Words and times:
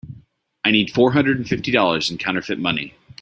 I 0.65 0.71
need 0.71 0.89
four 0.89 1.11
hundred 1.13 1.37
and 1.37 1.47
fifty 1.47 1.69
dollars 1.71 2.09
in 2.09 2.17
counterfeit 2.17 2.57
money. 2.57 2.95